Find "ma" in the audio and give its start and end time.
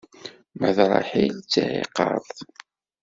0.57-0.69